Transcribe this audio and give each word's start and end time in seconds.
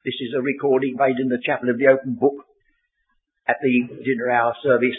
This 0.00 0.16
is 0.16 0.32
a 0.32 0.40
recording 0.40 0.96
made 0.96 1.20
in 1.20 1.28
the 1.28 1.44
Chapel 1.44 1.68
of 1.68 1.76
the 1.76 1.92
Open 1.92 2.16
Book 2.16 2.48
at 3.44 3.60
the 3.60 4.00
dinner 4.00 4.32
hour 4.32 4.56
service, 4.64 4.96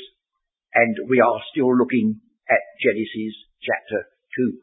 and 0.77 0.93
we 1.09 1.18
are 1.18 1.41
still 1.50 1.73
looking 1.73 2.21
at 2.46 2.62
Genesis 2.77 3.34
chapter 3.66 4.05
2. 4.38 4.61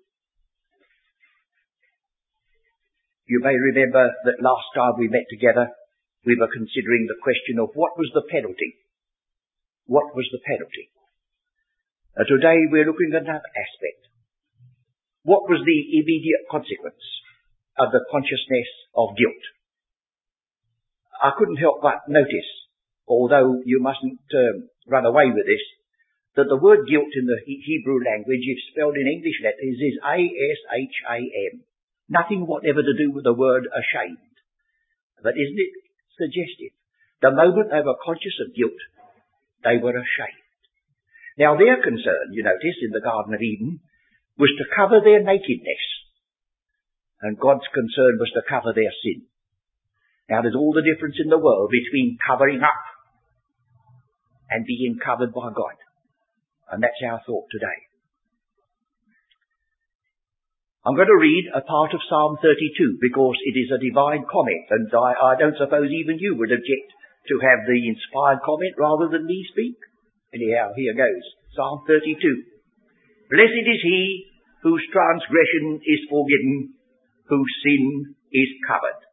You 3.27 3.43
may 3.43 3.59
remember 3.59 4.14
that 4.30 4.39
last 4.39 4.71
time 4.79 4.95
we 5.03 5.11
met 5.11 5.27
together, 5.27 5.75
we 6.23 6.39
were 6.39 6.55
considering 6.55 7.11
the 7.11 7.18
question 7.18 7.59
of 7.59 7.75
what 7.75 7.98
was 7.98 8.14
the 8.14 8.23
penalty. 8.30 8.79
What 9.91 10.14
was 10.14 10.30
the 10.30 10.39
penalty? 10.46 10.95
Uh, 12.14 12.30
today 12.30 12.62
we're 12.70 12.86
looking 12.86 13.11
at 13.11 13.27
another 13.27 13.43
aspect. 13.59 14.07
What 15.27 15.50
was 15.50 15.66
the 15.66 15.80
immediate 15.98 16.46
consequence 16.46 17.02
of 17.75 17.91
the 17.91 18.07
consciousness 18.07 18.70
of 18.95 19.18
guilt? 19.18 19.57
I 21.22 21.32
couldn't 21.36 21.58
help 21.63 21.82
but 21.82 22.07
notice, 22.08 22.50
although 23.07 23.61
you 23.64 23.82
mustn't 23.82 24.22
um, 24.35 24.71
run 24.86 25.07
away 25.07 25.27
with 25.27 25.46
this, 25.46 25.64
that 26.36 26.46
the 26.46 26.61
word 26.63 26.86
guilt 26.86 27.11
in 27.18 27.27
the 27.27 27.43
Hebrew 27.44 27.99
language, 27.99 28.46
if 28.46 28.58
spelled 28.71 28.94
in 28.94 29.11
English 29.11 29.43
letters, 29.43 29.79
is 29.82 29.99
A-S-H-A-M. 30.07 31.67
Nothing 32.08 32.47
whatever 32.47 32.81
to 32.81 32.94
do 32.94 33.11
with 33.11 33.25
the 33.25 33.34
word 33.34 33.67
ashamed. 33.67 34.22
But 35.22 35.34
isn't 35.34 35.58
it 35.58 35.75
suggestive? 36.14 36.78
The 37.20 37.34
moment 37.34 37.75
they 37.75 37.83
were 37.83 37.98
conscious 37.98 38.39
of 38.39 38.55
guilt, 38.55 38.78
they 39.66 39.83
were 39.83 39.98
ashamed. 39.98 40.47
Now 41.39 41.58
their 41.58 41.83
concern, 41.83 42.30
you 42.30 42.47
notice, 42.47 42.78
in 42.83 42.94
the 42.94 43.03
Garden 43.03 43.34
of 43.34 43.42
Eden, 43.42 43.80
was 44.39 44.55
to 44.58 44.70
cover 44.70 45.03
their 45.03 45.22
nakedness. 45.22 45.83
And 47.20 47.39
God's 47.39 47.66
concern 47.75 48.22
was 48.22 48.30
to 48.34 48.47
cover 48.47 48.70
their 48.70 48.94
sin. 49.03 49.27
Now 50.28 50.42
there's 50.45 50.56
all 50.59 50.77
the 50.77 50.84
difference 50.84 51.17
in 51.19 51.33
the 51.33 51.41
world 51.41 51.73
between 51.73 52.20
covering 52.20 52.61
up 52.61 52.84
and 54.50 54.69
being 54.69 55.00
covered 55.00 55.33
by 55.33 55.48
God. 55.52 55.77
And 56.69 56.83
that's 56.83 57.00
our 57.05 57.20
thought 57.25 57.48
today. 57.50 57.89
I'm 60.84 60.97
going 60.97 61.11
to 61.11 61.20
read 61.20 61.52
a 61.52 61.64
part 61.64 61.92
of 61.92 62.05
Psalm 62.08 62.41
32 62.41 62.97
because 63.00 63.36
it 63.44 63.56
is 63.56 63.69
a 63.72 63.83
divine 63.83 64.25
comment 64.25 64.67
and 64.72 64.89
I, 64.92 65.33
I 65.33 65.33
don't 65.36 65.56
suppose 65.56 65.92
even 65.92 66.20
you 66.20 66.36
would 66.36 66.52
object 66.52 66.89
to 67.28 67.36
have 67.45 67.69
the 67.69 67.77
inspired 67.89 68.41
comment 68.45 68.72
rather 68.80 69.08
than 69.12 69.28
me 69.28 69.45
speak. 69.52 69.77
Anyhow, 70.33 70.72
here 70.77 70.97
goes. 70.97 71.24
Psalm 71.56 71.84
32. 71.84 72.17
Blessed 73.28 73.69
is 73.69 73.80
he 73.84 74.24
whose 74.62 74.84
transgression 74.92 75.80
is 75.84 76.00
forgiven, 76.08 76.72
whose 77.28 77.52
sin 77.64 78.14
is 78.33 78.48
covered. 78.64 79.08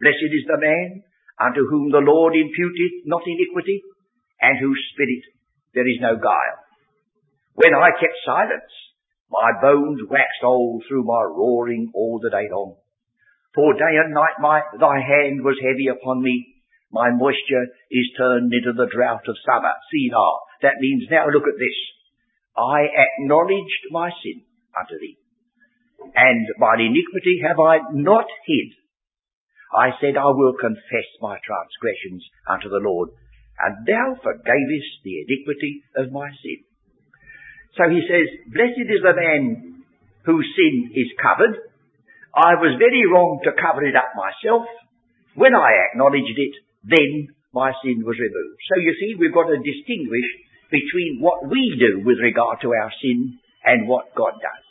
Blessed 0.00 0.30
is 0.30 0.46
the 0.46 0.58
man 0.58 1.02
unto 1.40 1.66
whom 1.68 1.90
the 1.90 2.02
Lord 2.02 2.34
imputeth 2.34 3.06
not 3.06 3.22
iniquity, 3.26 3.82
and 4.40 4.58
whose 4.58 4.78
spirit 4.94 5.22
there 5.74 5.86
is 5.86 5.98
no 6.00 6.16
guile. 6.16 6.58
When 7.54 7.74
I 7.74 7.90
kept 7.98 8.22
silence, 8.24 8.72
my 9.30 9.50
bones 9.60 10.00
waxed 10.08 10.44
old 10.44 10.84
through 10.88 11.04
my 11.04 11.22
roaring 11.26 11.90
all 11.94 12.20
the 12.22 12.30
day 12.30 12.48
long. 12.50 12.76
For 13.54 13.74
day 13.74 13.98
and 13.98 14.14
night 14.14 14.38
my, 14.40 14.62
thy 14.78 15.02
hand 15.02 15.42
was 15.42 15.58
heavy 15.58 15.88
upon 15.88 16.22
me. 16.22 16.54
My 16.92 17.10
moisture 17.10 17.66
is 17.90 18.14
turned 18.16 18.52
into 18.54 18.72
the 18.72 18.88
drought 18.94 19.26
of 19.26 19.36
summer. 19.44 19.74
See 19.90 20.08
now, 20.10 20.40
that 20.62 20.80
means 20.80 21.10
now 21.10 21.26
look 21.26 21.44
at 21.44 21.58
this. 21.58 21.78
I 22.56 22.86
acknowledged 22.86 23.90
my 23.90 24.10
sin 24.22 24.42
unto 24.78 24.98
thee, 24.98 25.18
and 26.14 26.46
mine 26.58 26.80
iniquity 26.80 27.42
have 27.42 27.58
I 27.60 27.78
not 27.92 28.26
hid. 28.46 28.72
I 29.74 29.92
said, 30.00 30.16
I 30.16 30.32
will 30.32 30.56
confess 30.56 31.08
my 31.20 31.36
transgressions 31.44 32.24
unto 32.48 32.68
the 32.72 32.80
Lord, 32.80 33.12
and 33.60 33.84
thou 33.84 34.16
forgavest 34.24 34.92
the 35.04 35.24
iniquity 35.28 35.84
of 35.96 36.12
my 36.12 36.28
sin. 36.40 36.64
So 37.76 37.90
he 37.92 38.00
says, 38.08 38.26
blessed 38.48 38.88
is 38.88 39.04
the 39.04 39.12
man 39.12 39.84
whose 40.24 40.48
sin 40.56 40.92
is 40.96 41.12
covered. 41.20 41.54
I 42.32 42.56
was 42.56 42.80
very 42.80 43.04
wrong 43.06 43.40
to 43.44 43.60
cover 43.60 43.84
it 43.84 43.96
up 43.96 44.16
myself. 44.16 44.64
When 45.34 45.54
I 45.54 45.70
acknowledged 45.90 46.36
it, 46.36 46.54
then 46.84 47.34
my 47.52 47.72
sin 47.84 48.02
was 48.04 48.16
removed. 48.16 48.60
So 48.72 48.80
you 48.80 48.92
see, 48.96 49.16
we've 49.20 49.36
got 49.36 49.52
to 49.52 49.60
distinguish 49.60 50.28
between 50.72 51.20
what 51.20 51.48
we 51.48 51.76
do 51.76 52.04
with 52.04 52.20
regard 52.20 52.60
to 52.62 52.72
our 52.72 52.92
sin 53.00 53.38
and 53.64 53.88
what 53.88 54.14
God 54.16 54.36
does. 54.40 54.64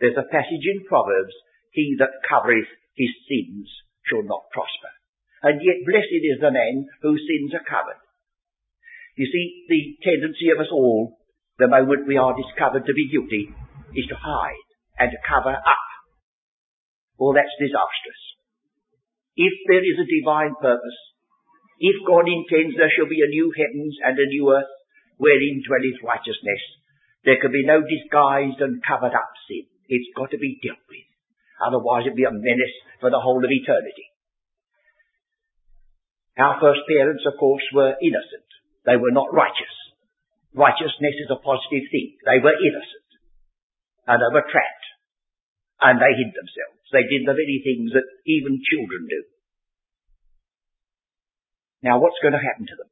There's 0.00 0.20
a 0.20 0.28
passage 0.28 0.64
in 0.64 0.84
Proverbs, 0.84 1.32
he 1.72 1.96
that 1.98 2.20
covereth 2.28 2.68
his 2.96 3.12
sins 3.28 3.68
shall 4.08 4.22
not 4.22 4.50
prosper. 4.50 4.92
And 5.42 5.60
yet 5.62 5.84
blessed 5.86 6.22
is 6.22 6.40
the 6.40 6.50
man 6.50 6.88
whose 7.02 7.22
sins 7.26 7.54
are 7.54 7.66
covered. 7.66 8.00
You 9.16 9.26
see, 9.26 9.64
the 9.68 9.82
tendency 10.04 10.50
of 10.52 10.60
us 10.60 10.72
all 10.72 11.16
the 11.58 11.68
moment 11.68 12.06
we 12.06 12.16
are 12.20 12.36
discovered 12.36 12.84
to 12.84 12.92
be 12.92 13.08
guilty 13.08 13.48
is 13.96 14.06
to 14.12 14.16
hide 14.16 14.68
and 14.98 15.08
to 15.10 15.26
cover 15.28 15.56
up. 15.56 15.86
Well, 17.16 17.32
that's 17.32 17.52
disastrous. 17.56 18.22
If 19.36 19.52
there 19.68 19.84
is 19.84 20.00
a 20.00 20.08
divine 20.08 20.52
purpose, 20.60 21.00
if 21.80 21.96
God 22.08 22.28
intends 22.28 22.76
there 22.76 22.92
shall 22.92 23.08
be 23.08 23.20
a 23.24 23.32
new 23.32 23.52
heavens 23.52 23.96
and 24.04 24.16
a 24.16 24.28
new 24.32 24.52
earth 24.52 24.72
wherein 25.16 25.64
dwelleth 25.64 26.00
righteousness, 26.04 26.60
there 27.24 27.40
can 27.40 27.52
be 27.52 27.64
no 27.64 27.80
disguised 27.80 28.60
and 28.60 28.84
covered 28.84 29.16
up 29.16 29.32
sin. 29.48 29.64
It's 29.88 30.12
got 30.16 30.30
to 30.32 30.40
be 30.40 30.60
dealt 30.60 30.80
with. 30.88 31.08
Otherwise 31.60 32.04
it'd 32.04 32.18
be 32.18 32.28
a 32.28 32.32
menace 32.32 32.76
for 33.00 33.10
the 33.10 33.20
whole 33.20 33.40
of 33.40 33.50
eternity. 33.50 34.06
Our 36.36 36.60
first 36.60 36.84
parents, 36.84 37.24
of 37.24 37.40
course, 37.40 37.64
were 37.72 37.96
innocent. 37.96 38.48
They 38.84 39.00
were 39.00 39.12
not 39.12 39.32
righteous. 39.32 39.72
Righteousness 40.52 41.16
is 41.16 41.32
a 41.32 41.40
positive 41.40 41.88
thing. 41.88 42.16
They 42.28 42.40
were 42.44 42.52
innocent. 42.52 43.08
And 44.04 44.20
they 44.20 44.30
were 44.32 44.44
trapped. 44.44 44.86
And 45.80 45.96
they 45.96 46.12
hid 46.12 46.32
themselves. 46.36 46.84
They 46.92 47.08
did 47.08 47.24
the 47.24 47.36
very 47.36 47.60
things 47.64 47.92
that 47.96 48.04
even 48.28 48.60
children 48.60 49.08
do. 49.08 49.20
Now 51.82 52.00
what's 52.00 52.20
going 52.20 52.36
to 52.36 52.40
happen 52.40 52.68
to 52.68 52.76
them? 52.76 52.90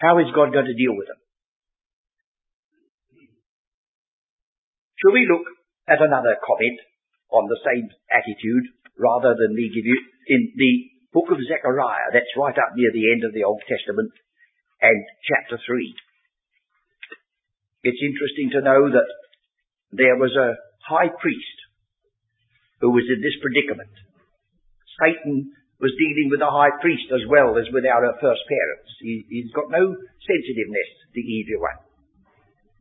How 0.00 0.18
is 0.20 0.32
God 0.34 0.52
going 0.52 0.68
to 0.68 0.76
deal 0.76 0.96
with 0.96 1.08
them? 1.08 1.20
Shall 5.00 5.12
we 5.12 5.26
look 5.26 5.46
at 5.88 6.00
another 6.00 6.36
comment 6.38 6.78
on 7.32 7.48
the 7.48 7.60
same 7.64 7.88
attitude 8.12 8.68
rather 9.00 9.34
than 9.34 9.56
me 9.56 9.72
give 9.72 9.88
you 9.88 9.98
in 10.28 10.52
the 10.54 10.72
book 11.12 11.28
of 11.32 11.40
Zechariah, 11.40 12.12
that's 12.12 12.38
right 12.38 12.56
up 12.56 12.72
near 12.76 12.92
the 12.92 13.12
end 13.12 13.24
of 13.24 13.32
the 13.32 13.44
Old 13.44 13.60
Testament 13.68 14.12
and 14.80 14.98
chapter 15.24 15.58
3. 15.58 15.94
It's 17.84 18.04
interesting 18.04 18.54
to 18.54 18.64
know 18.64 18.88
that 18.92 19.08
there 19.92 20.16
was 20.16 20.32
a 20.38 20.56
high 20.86 21.10
priest 21.10 21.58
who 22.80 22.90
was 22.90 23.06
in 23.10 23.20
this 23.20 23.36
predicament. 23.42 23.92
Satan 24.98 25.52
was 25.82 25.94
dealing 25.98 26.30
with 26.30 26.38
the 26.38 26.50
high 26.50 26.74
priest 26.78 27.10
as 27.10 27.26
well 27.26 27.58
as 27.58 27.66
with 27.74 27.82
our 27.86 28.06
first 28.22 28.42
parents. 28.46 28.90
He, 29.02 29.42
has 29.42 29.54
got 29.54 29.70
no 29.70 29.94
sensitiveness, 29.98 30.90
the 31.10 31.26
evil 31.26 31.62
one. 31.62 31.80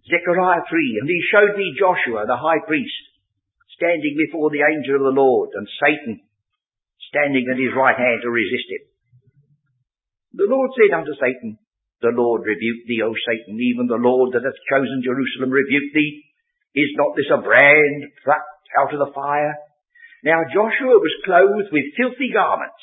Zechariah 0.05 0.65
3, 0.69 1.01
and 1.01 1.09
he 1.09 1.21
showed 1.29 1.53
me 1.57 1.77
Joshua, 1.77 2.25
the 2.25 2.37
high 2.37 2.61
priest, 2.65 3.10
standing 3.81 4.13
before 4.13 4.53
the 4.53 4.61
angel 4.61 5.01
of 5.01 5.09
the 5.09 5.17
Lord, 5.17 5.49
and 5.57 5.65
Satan 5.81 6.21
standing 7.09 7.49
at 7.49 7.57
his 7.57 7.73
right 7.73 7.97
hand 7.97 8.21
to 8.21 8.29
resist 8.29 8.69
him. 8.69 8.83
The 10.37 10.47
Lord 10.47 10.69
said 10.77 10.93
unto 10.93 11.17
Satan, 11.17 11.57
the 12.01 12.13
Lord 12.13 12.41
rebuke 12.45 12.85
thee, 12.89 13.05
O 13.05 13.13
Satan, 13.13 13.57
even 13.61 13.85
the 13.85 14.01
Lord 14.01 14.33
that 14.33 14.45
hath 14.45 14.69
chosen 14.69 15.05
Jerusalem 15.05 15.53
rebuke 15.53 15.93
thee. 15.93 16.25
Is 16.73 16.97
not 16.97 17.13
this 17.13 17.29
a 17.29 17.43
brand 17.43 18.09
plucked 18.25 18.67
out 18.79 18.93
of 18.93 19.01
the 19.01 19.13
fire? 19.13 19.53
Now 20.25 20.41
Joshua 20.49 20.97
was 20.97 21.23
clothed 21.25 21.69
with 21.69 21.93
filthy 21.97 22.33
garments 22.33 22.81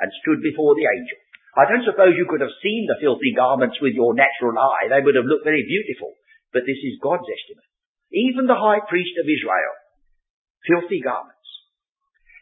and 0.00 0.10
stood 0.22 0.42
before 0.42 0.74
the 0.74 0.88
angel. 0.90 1.18
I 1.54 1.68
don't 1.68 1.84
suppose 1.84 2.16
you 2.16 2.26
could 2.26 2.40
have 2.40 2.62
seen 2.64 2.88
the 2.88 2.98
filthy 2.98 3.36
garments 3.36 3.76
with 3.78 3.92
your 3.92 4.16
natural 4.16 4.56
eye. 4.56 4.88
They 4.88 5.04
would 5.04 5.18
have 5.18 5.28
looked 5.28 5.44
very 5.44 5.62
beautiful. 5.68 6.16
But 6.50 6.64
this 6.64 6.80
is 6.80 7.04
God's 7.04 7.28
estimate. 7.28 7.68
Even 8.10 8.48
the 8.48 8.58
high 8.58 8.80
priest 8.88 9.12
of 9.20 9.28
Israel, 9.28 9.74
filthy 10.66 11.00
garments. 11.02 11.38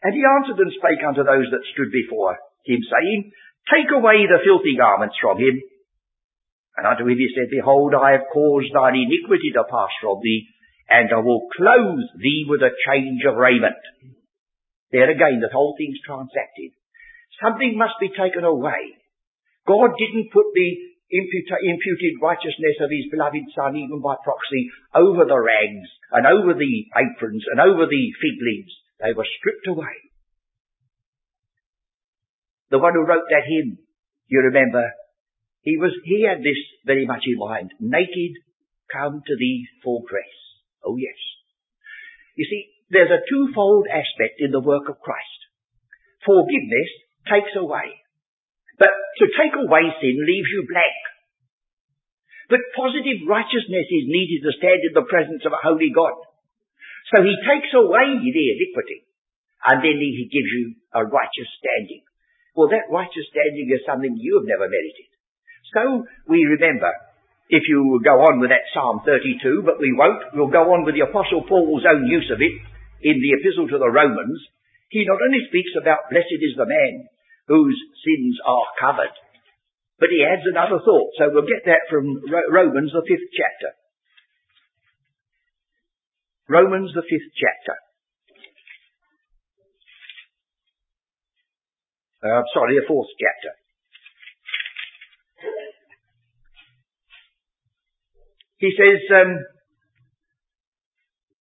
And 0.01 0.13
he 0.13 0.25
answered 0.25 0.57
and 0.57 0.73
spake 0.73 1.03
unto 1.05 1.21
those 1.21 1.47
that 1.53 1.69
stood 1.73 1.93
before 1.93 2.37
him, 2.65 2.81
saying, 2.81 3.31
Take 3.69 3.93
away 3.93 4.25
the 4.25 4.41
filthy 4.41 4.73
garments 4.77 5.15
from 5.21 5.37
him. 5.37 5.61
And 6.77 6.87
unto 6.87 7.05
him 7.05 7.17
he 7.17 7.29
said, 7.37 7.53
Behold, 7.53 7.93
I 7.93 8.17
have 8.17 8.33
caused 8.33 8.73
thine 8.73 8.97
iniquity 8.97 9.53
to 9.53 9.69
pass 9.69 9.93
from 10.01 10.17
thee, 10.23 10.49
and 10.89 11.13
I 11.13 11.21
will 11.21 11.45
clothe 11.53 12.09
thee 12.17 12.49
with 12.49 12.65
a 12.65 12.73
change 12.89 13.21
of 13.29 13.37
raiment. 13.37 13.77
There 14.91 15.09
again, 15.09 15.39
the 15.39 15.53
whole 15.53 15.75
thing's 15.77 16.01
transacted. 16.01 16.73
Something 17.39 17.77
must 17.77 17.95
be 18.01 18.09
taken 18.09 18.43
away. 18.43 18.97
God 19.67 19.93
didn't 19.97 20.33
put 20.33 20.49
the 20.53 20.90
imputed 21.11 22.21
righteousness 22.21 22.79
of 22.79 22.89
his 22.89 23.11
beloved 23.11 23.45
son, 23.55 23.75
even 23.75 24.01
by 24.01 24.15
proxy, 24.23 24.71
over 24.95 25.25
the 25.25 25.39
rags, 25.39 25.89
and 26.11 26.25
over 26.25 26.53
the 26.53 26.75
aprons, 26.95 27.43
and 27.51 27.59
over 27.59 27.85
the 27.85 28.05
fig 28.21 28.37
leaves. 28.39 28.73
They 28.99 29.13
were 29.13 29.27
stripped 29.39 29.67
away. 29.67 30.11
the 32.71 32.79
one 32.79 32.93
who 32.95 33.05
wrote 33.05 33.27
that 33.29 33.45
hymn, 33.45 33.77
you 34.27 34.39
remember, 34.39 34.91
he 35.61 35.77
was, 35.77 35.91
he 36.05 36.25
had 36.25 36.39
this 36.39 36.57
very 36.85 37.05
much 37.05 37.27
in 37.27 37.37
mind. 37.37 37.71
Naked, 37.79 38.39
come 38.91 39.21
to 39.27 39.35
thee 39.37 39.67
full 39.83 40.01
grace. 40.07 40.41
Oh 40.83 40.95
yes. 40.97 41.19
You 42.35 42.47
see, 42.49 42.71
there's 42.89 43.11
a 43.11 43.27
twofold 43.29 43.87
aspect 43.91 44.39
in 44.39 44.51
the 44.51 44.63
work 44.63 44.89
of 44.89 44.99
Christ. 45.03 45.27
Forgiveness 46.25 46.89
takes 47.27 47.53
away. 47.55 48.00
But 48.81 48.97
to 49.21 49.25
take 49.37 49.53
away 49.53 49.93
sin 50.01 50.17
leaves 50.25 50.49
you 50.49 50.65
blank. 50.65 50.97
But 52.49 52.73
positive 52.73 53.29
righteousness 53.29 53.87
is 53.93 54.09
needed 54.09 54.41
to 54.41 54.57
stand 54.57 54.81
in 54.81 54.97
the 54.97 55.05
presence 55.05 55.45
of 55.45 55.53
a 55.53 55.61
holy 55.61 55.93
God. 55.93 56.17
So 57.13 57.21
he 57.21 57.37
takes 57.45 57.69
away 57.77 58.17
the 58.17 58.45
iniquity. 58.57 59.05
And 59.69 59.85
then 59.85 60.01
he 60.01 60.25
gives 60.33 60.49
you 60.49 60.81
a 60.97 61.05
righteous 61.05 61.45
standing. 61.61 62.01
Well, 62.57 62.73
that 62.73 62.89
righteous 62.89 63.29
standing 63.29 63.69
is 63.69 63.85
something 63.85 64.17
you 64.17 64.41
have 64.41 64.49
never 64.49 64.65
merited. 64.65 65.09
So 65.77 65.81
we 66.25 66.41
remember, 66.49 66.89
if 67.53 67.69
you 67.69 68.01
go 68.01 68.25
on 68.25 68.41
with 68.41 68.49
that 68.49 68.65
Psalm 68.73 69.05
32, 69.05 69.61
but 69.61 69.77
we 69.77 69.93
won't, 69.93 70.25
we'll 70.33 70.49
go 70.49 70.73
on 70.73 70.89
with 70.89 70.97
the 70.97 71.05
Apostle 71.05 71.45
Paul's 71.45 71.85
own 71.85 72.09
use 72.09 72.33
of 72.33 72.41
it 72.41 72.55
in 73.05 73.21
the 73.21 73.37
Epistle 73.37 73.69
to 73.69 73.77
the 73.77 73.93
Romans. 73.93 74.41
He 74.89 75.05
not 75.05 75.21
only 75.21 75.45
speaks 75.47 75.77
about 75.77 76.09
blessed 76.09 76.41
is 76.41 76.57
the 76.57 76.65
man 76.65 77.10
whose 77.47 77.77
sins 78.05 78.37
are 78.45 78.67
covered. 78.79 79.15
But 79.99 80.09
he 80.09 80.25
adds 80.25 80.41
another 80.49 80.81
thought. 80.83 81.13
So 81.17 81.29
we'll 81.29 81.45
get 81.45 81.65
that 81.65 81.85
from 81.89 82.21
Romans, 82.49 82.91
the 82.91 83.05
fifth 83.05 83.29
chapter. 83.37 83.77
Romans, 86.49 86.91
the 86.93 87.05
fifth 87.05 87.31
chapter. 87.37 87.77
Uh, 92.21 92.43
sorry, 92.53 92.75
the 92.75 92.85
fourth 92.87 93.09
chapter. 93.17 93.53
He 98.57 98.69
says, 98.77 99.01
um, 99.09 99.41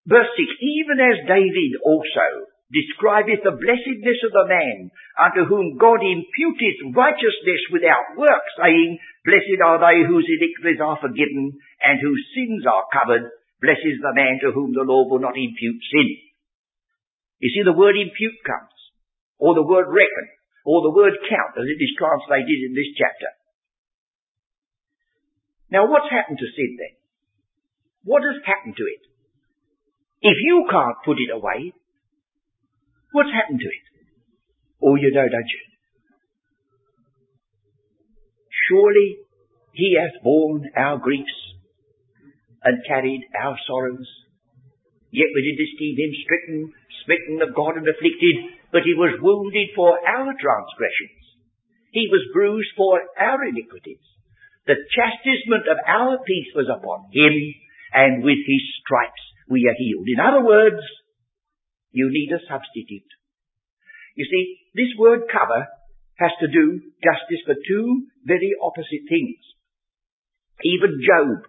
verse 0.06 0.32
6, 0.36 0.48
even 0.64 0.96
as 1.04 1.28
David 1.28 1.76
also 1.84 2.48
describeth 2.70 3.42
the 3.42 3.58
blessedness 3.58 4.20
of 4.26 4.32
the 4.32 4.46
man 4.46 4.94
unto 5.18 5.42
whom 5.46 5.74
God 5.74 6.00
imputeth 6.06 6.94
righteousness 6.94 7.62
without 7.74 8.14
work, 8.14 8.46
saying, 8.58 8.98
Blessed 9.26 9.60
are 9.60 9.82
they 9.82 10.06
whose 10.06 10.24
iniquities 10.30 10.80
are 10.80 11.02
forgiven 11.02 11.58
and 11.82 11.98
whose 11.98 12.22
sins 12.32 12.62
are 12.64 12.86
covered. 12.94 13.26
Blessed 13.60 13.84
is 13.84 14.00
the 14.00 14.14
man 14.14 14.38
to 14.40 14.54
whom 14.54 14.72
the 14.72 14.86
Lord 14.86 15.10
will 15.10 15.20
not 15.20 15.36
impute 15.36 15.82
sin. 15.90 16.08
You 17.42 17.50
see, 17.50 17.64
the 17.66 17.76
word 17.76 17.98
impute 17.98 18.38
comes, 18.46 18.78
or 19.36 19.52
the 19.58 19.66
word 19.66 19.90
reckon, 19.90 20.28
or 20.64 20.80
the 20.86 20.94
word 20.94 21.16
count, 21.26 21.58
as 21.58 21.68
it 21.68 21.80
is 21.80 21.98
translated 21.98 22.58
in 22.70 22.72
this 22.72 22.92
chapter. 22.96 23.32
Now, 25.72 25.88
what's 25.90 26.10
happened 26.10 26.38
to 26.38 26.54
sin 26.54 26.76
then? 26.78 26.94
What 28.04 28.22
has 28.24 28.42
happened 28.44 28.76
to 28.76 28.86
it? 28.86 29.02
If 30.20 30.36
you 30.44 30.68
can't 30.68 31.04
put 31.04 31.16
it 31.16 31.32
away, 31.32 31.72
What's 33.12 33.32
happened 33.34 33.60
to 33.60 33.66
it? 33.66 33.84
Oh, 34.82 34.96
you 34.96 35.10
know, 35.10 35.26
don't 35.28 35.50
you? 35.50 35.62
Surely 38.68 39.18
he 39.72 39.98
hath 39.98 40.22
borne 40.22 40.70
our 40.76 40.98
griefs 40.98 41.38
and 42.62 42.84
carried 42.86 43.22
our 43.34 43.56
sorrows. 43.66 44.06
Yet 45.10 45.34
we 45.34 45.42
did 45.42 45.58
esteem 45.58 45.96
him 45.98 46.12
stricken, 46.22 46.58
smitten 47.04 47.42
of 47.42 47.54
God 47.54 47.76
and 47.76 47.86
afflicted, 47.88 48.62
but 48.70 48.86
he 48.86 48.94
was 48.94 49.18
wounded 49.18 49.74
for 49.74 49.98
our 49.98 50.30
transgressions. 50.38 51.18
He 51.90 52.06
was 52.06 52.30
bruised 52.32 52.70
for 52.76 53.02
our 53.18 53.42
iniquities. 53.42 54.02
The 54.66 54.78
chastisement 54.94 55.66
of 55.66 55.82
our 55.82 56.22
peace 56.22 56.54
was 56.54 56.70
upon 56.70 57.10
him, 57.10 57.34
and 57.92 58.22
with 58.22 58.38
his 58.46 58.62
stripes 58.78 59.24
we 59.50 59.66
are 59.66 59.74
healed. 59.74 60.06
In 60.06 60.22
other 60.22 60.46
words, 60.46 60.78
you 61.90 62.08
need 62.10 62.30
a 62.32 62.42
substitute. 62.46 63.10
You 64.14 64.26
see, 64.26 64.58
this 64.74 64.92
word 64.98 65.26
cover 65.30 65.66
has 66.18 66.30
to 66.40 66.48
do 66.48 66.80
justice 67.00 67.42
for 67.46 67.56
two 67.56 68.06
very 68.26 68.52
opposite 68.60 69.08
things. 69.08 69.40
Even 70.60 71.00
Job 71.00 71.48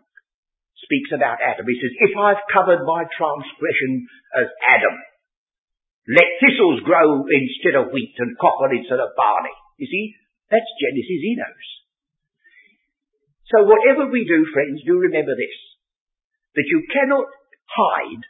speaks 0.79 1.11
about 1.11 1.43
Adam. 1.43 1.67
He 1.67 1.77
says, 1.77 1.93
if 1.99 2.13
I've 2.15 2.47
covered 2.47 2.87
my 2.87 3.03
transgression 3.11 4.07
as 4.39 4.47
Adam, 4.63 4.95
let 6.07 6.39
thistles 6.39 6.81
grow 6.87 7.27
instead 7.27 7.75
of 7.77 7.91
wheat 7.91 8.15
and 8.17 8.39
copper 8.39 8.71
instead 8.73 9.03
of 9.03 9.13
barley. 9.19 9.53
You 9.77 9.87
see, 9.91 10.15
that's 10.49 10.79
Genesis 10.79 11.21
he 11.21 11.35
knows. 11.37 11.67
So 13.51 13.67
whatever 13.67 14.07
we 14.07 14.23
do, 14.23 14.47
friends, 14.55 14.81
do 14.87 14.95
remember 14.95 15.35
this, 15.35 15.57
that 16.55 16.67
you 16.71 16.87
cannot 16.87 17.27
hide 17.67 18.23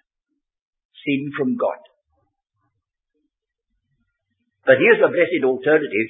sin 1.06 1.30
from 1.38 1.57
God. 1.57 1.78
But 4.66 4.78
here's 4.78 5.02
the 5.02 5.10
blessed 5.10 5.44
alternative. 5.44 6.10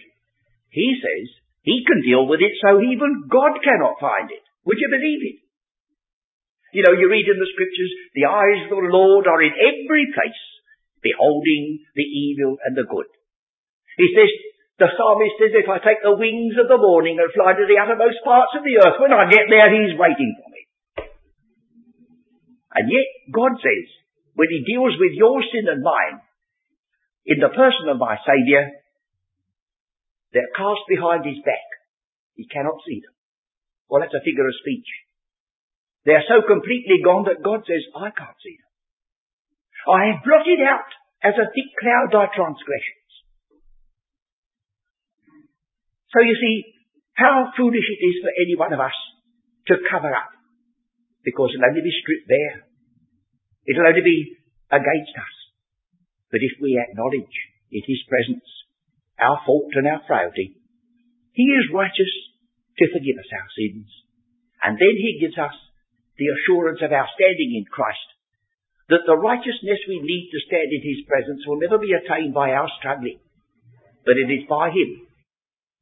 He 0.72 1.00
says 1.00 1.28
he 1.64 1.84
can 1.88 2.04
deal 2.04 2.28
with 2.28 2.42
it 2.42 2.56
so 2.60 2.80
even 2.82 3.28
God 3.32 3.60
cannot 3.64 4.02
find 4.02 4.32
it. 4.32 4.44
Would 4.66 4.80
you 4.80 4.90
believe 4.92 5.24
it? 5.24 5.38
You 6.72 6.84
know, 6.88 6.96
you 6.96 7.12
read 7.12 7.28
in 7.28 7.40
the 7.40 7.52
scriptures, 7.52 7.92
the 8.16 8.32
eyes 8.32 8.72
of 8.72 8.80
the 8.80 8.92
Lord 8.92 9.28
are 9.28 9.44
in 9.44 9.52
every 9.52 10.08
place, 10.16 10.44
beholding 11.04 11.84
the 11.96 12.08
evil 12.08 12.56
and 12.64 12.76
the 12.76 12.88
good. 12.88 13.12
He 14.00 14.08
says, 14.16 14.32
the 14.80 14.88
psalmist 14.96 15.36
says, 15.38 15.54
if 15.54 15.68
I 15.68 15.84
take 15.84 16.00
the 16.02 16.16
wings 16.16 16.56
of 16.58 16.72
the 16.72 16.80
morning 16.80 17.20
and 17.20 17.30
fly 17.36 17.54
to 17.54 17.68
the 17.68 17.78
uttermost 17.78 18.24
parts 18.24 18.56
of 18.56 18.64
the 18.64 18.80
earth, 18.82 18.98
when 19.04 19.12
I 19.12 19.28
get 19.28 19.52
there, 19.52 19.68
he's 19.68 20.00
waiting 20.00 20.32
for 20.40 20.48
me. 20.48 20.62
And 22.72 22.88
yet, 22.88 23.08
God 23.36 23.60
says, 23.60 23.86
when 24.34 24.48
he 24.48 24.64
deals 24.64 24.96
with 24.96 25.12
your 25.14 25.44
sin 25.52 25.68
and 25.68 25.84
mine, 25.84 26.24
in 27.26 27.38
the 27.40 27.54
person 27.54 27.90
of 27.90 28.02
my 28.02 28.18
Saviour, 28.26 28.72
they're 30.34 30.56
cast 30.56 30.82
behind 30.88 31.26
his 31.26 31.44
back. 31.44 31.68
He 32.36 32.48
cannot 32.48 32.82
see 32.88 33.04
them. 33.04 33.14
Well, 33.90 34.02
that's 34.02 34.16
a 34.16 34.24
figure 34.24 34.48
of 34.48 34.56
speech. 34.64 34.88
They're 36.06 36.26
so 36.26 36.42
completely 36.48 37.04
gone 37.04 37.28
that 37.30 37.44
God 37.44 37.68
says, 37.68 37.84
I 37.94 38.10
can't 38.10 38.40
see 38.42 38.58
them. 38.58 38.72
I 39.86 40.14
have 40.14 40.26
blotted 40.26 40.62
out 40.64 40.90
as 41.22 41.36
a 41.38 41.52
thick 41.52 41.70
cloud 41.78 42.10
thy 42.10 42.26
transgressions. 42.34 43.12
So 46.10 46.22
you 46.26 46.36
see, 46.36 46.74
how 47.14 47.52
foolish 47.56 47.86
it 47.86 48.02
is 48.02 48.16
for 48.24 48.32
any 48.34 48.56
one 48.56 48.74
of 48.74 48.80
us 48.80 48.96
to 49.68 49.76
cover 49.90 50.10
up. 50.10 50.32
Because 51.24 51.54
it'll 51.54 51.70
only 51.70 51.86
be 51.86 51.94
stripped 52.02 52.28
bare. 52.28 52.66
It'll 53.68 53.88
only 53.88 54.02
be 54.02 54.38
against 54.72 55.14
us. 55.14 55.41
But 56.32 56.40
if 56.40 56.56
we 56.64 56.80
acknowledge 56.80 57.36
in 57.72 57.84
His 57.84 58.00
presence 58.08 58.48
our 59.20 59.44
fault 59.46 59.76
and 59.76 59.86
our 59.86 60.02
frailty, 60.08 60.56
He 61.36 61.44
is 61.44 61.76
righteous 61.76 62.12
to 62.80 62.88
forgive 62.88 63.20
us 63.20 63.32
our 63.36 63.50
sins. 63.52 63.92
And 64.64 64.80
then 64.80 64.96
He 64.96 65.20
gives 65.20 65.38
us 65.38 65.54
the 66.16 66.32
assurance 66.32 66.80
of 66.80 66.96
our 66.96 67.08
standing 67.20 67.60
in 67.60 67.68
Christ, 67.68 68.08
that 68.88 69.04
the 69.06 69.20
righteousness 69.20 69.84
we 69.88 70.00
need 70.00 70.32
to 70.32 70.46
stand 70.48 70.72
in 70.72 70.82
His 70.82 71.04
presence 71.04 71.44
will 71.46 71.60
never 71.60 71.78
be 71.78 71.92
attained 71.92 72.34
by 72.34 72.56
our 72.56 72.72
struggling, 72.80 73.20
but 74.08 74.16
it 74.16 74.32
is 74.32 74.48
by 74.48 74.72
Him 74.72 75.04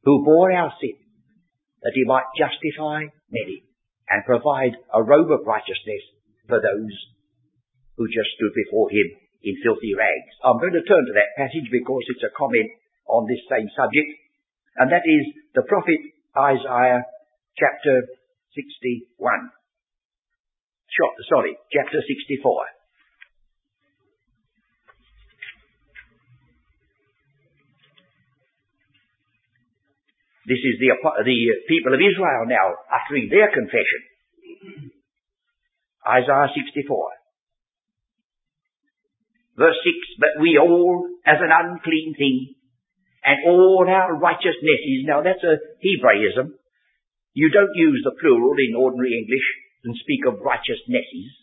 who 0.03 0.25
bore 0.25 0.51
our 0.51 0.73
sin, 0.81 0.97
that 1.85 1.93
He 1.93 2.09
might 2.09 2.25
justify 2.33 3.05
many 3.29 3.69
and 4.09 4.25
provide 4.25 4.73
a 4.89 5.03
robe 5.03 5.29
of 5.29 5.45
righteousness 5.45 6.01
for 6.49 6.57
those 6.57 6.95
who 7.97 8.09
just 8.09 8.33
stood 8.33 8.53
before 8.57 8.89
Him 8.89 9.28
in 9.43 9.55
filthy 9.63 9.95
rags. 9.95 10.33
I'm 10.43 10.59
going 10.59 10.75
to 10.75 10.83
turn 10.83 11.03
to 11.05 11.15
that 11.15 11.35
passage 11.39 11.67
because 11.71 12.03
it's 12.11 12.27
a 12.27 12.33
comment 12.35 12.69
on 13.07 13.25
this 13.25 13.41
same 13.47 13.67
subject, 13.73 14.09
and 14.77 14.91
that 14.91 15.07
is 15.07 15.23
the 15.55 15.63
prophet 15.63 15.99
Isaiah 16.35 17.03
chapter 17.57 18.07
61. 18.55 19.07
Sorry, 21.29 21.55
chapter 21.71 22.01
64. 22.01 22.79
This 30.49 30.57
is 30.65 30.81
the, 30.81 30.89
the 30.97 31.39
people 31.69 31.93
of 31.93 32.01
Israel 32.01 32.49
now 32.49 32.73
uttering 32.89 33.29
their 33.29 33.53
confession. 33.53 34.01
Isaiah 36.01 36.49
64. 36.49 37.18
Verse 39.59 39.75
6, 39.75 40.23
but 40.23 40.39
we 40.39 40.55
all 40.55 41.03
as 41.27 41.43
an 41.43 41.51
unclean 41.51 42.15
thing, 42.15 42.55
and 43.27 43.43
all 43.43 43.83
our 43.83 44.15
righteousnesses. 44.15 45.03
Now 45.03 45.19
that's 45.19 45.43
a 45.43 45.59
Hebraism. 45.83 46.55
You 47.35 47.51
don't 47.51 47.75
use 47.75 47.99
the 48.07 48.15
plural 48.15 48.55
in 48.55 48.79
ordinary 48.79 49.19
English 49.19 49.43
and 49.83 49.99
speak 49.99 50.23
of 50.23 50.39
righteousnesses. 50.39 51.35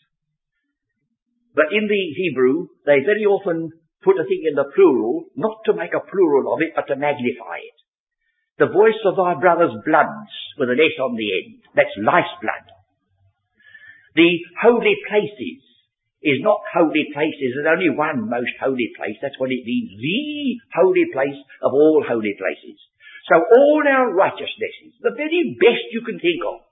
But 1.52 1.76
in 1.76 1.84
the 1.88 2.04
Hebrew, 2.16 2.72
they 2.88 3.04
very 3.04 3.28
often 3.28 3.72
put 4.00 4.16
a 4.16 4.24
thing 4.24 4.48
in 4.48 4.56
the 4.56 4.72
plural, 4.72 5.28
not 5.36 5.60
to 5.66 5.76
make 5.76 5.92
a 5.92 6.00
plural 6.00 6.52
of 6.52 6.64
it, 6.64 6.72
but 6.72 6.88
to 6.88 6.96
magnify 6.96 7.60
it. 7.60 7.76
The 8.56 8.72
voice 8.72 8.96
of 9.04 9.20
thy 9.20 9.36
brother's 9.36 9.76
bloods 9.84 10.32
with 10.56 10.72
an 10.72 10.80
S 10.80 10.96
on 11.04 11.16
the 11.20 11.28
end. 11.36 11.60
That's 11.76 11.92
life's 12.00 12.32
blood. 12.40 12.64
The 14.16 14.40
holy 14.64 14.96
places 15.04 15.60
is 16.26 16.42
not 16.42 16.58
holy 16.74 17.06
places. 17.14 17.54
There's 17.54 17.70
only 17.70 17.94
one 17.94 18.26
most 18.26 18.54
holy 18.58 18.90
place. 18.98 19.14
That's 19.22 19.38
what 19.38 19.54
it 19.54 19.62
means. 19.62 19.94
The 19.94 20.58
holy 20.74 21.06
place 21.14 21.38
of 21.62 21.70
all 21.70 22.02
holy 22.02 22.34
places. 22.34 22.78
So 23.30 23.38
all 23.38 23.82
our 23.86 24.10
righteousnesses, 24.10 24.98
the 25.02 25.14
very 25.14 25.54
best 25.58 25.86
you 25.94 26.02
can 26.02 26.18
think 26.18 26.42
of, 26.42 26.66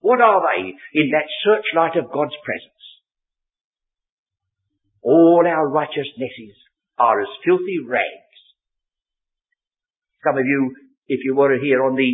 what 0.00 0.20
are 0.20 0.40
they 0.40 0.72
in 0.96 1.12
that 1.12 1.28
searchlight 1.44 1.96
of 1.96 2.12
God's 2.12 2.36
presence? 2.44 2.84
All 5.02 5.44
our 5.48 5.68
righteousnesses 5.68 6.56
are 6.96 7.20
as 7.20 7.28
filthy 7.44 7.80
rags. 7.84 8.40
Some 10.24 10.36
of 10.36 10.44
you 10.44 10.76
if 11.10 11.26
you 11.26 11.34
were 11.34 11.58
here 11.58 11.82
on 11.82 11.98
the 11.98 12.10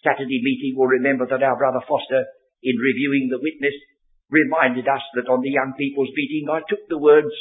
Saturday 0.00 0.40
meeting 0.40 0.72
will 0.72 0.88
remember 0.88 1.28
that 1.28 1.44
our 1.44 1.60
brother 1.60 1.84
Foster, 1.84 2.24
in 2.64 2.80
reviewing 2.80 3.28
the 3.28 3.36
witness, 3.36 3.76
reminded 4.30 4.86
us 4.88 5.02
that 5.14 5.30
on 5.30 5.40
the 5.40 5.50
young 5.50 5.74
people's 5.76 6.12
meeting 6.14 6.48
I 6.50 6.60
took 6.68 6.88
the 6.88 7.00
words 7.00 7.32